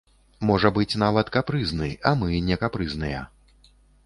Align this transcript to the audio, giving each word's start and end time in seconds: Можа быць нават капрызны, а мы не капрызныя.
Можа 0.49 0.71
быць 0.77 0.99
нават 1.03 1.29
капрызны, 1.37 1.91
а 2.13 2.15
мы 2.23 2.41
не 2.49 2.59
капрызныя. 2.63 3.21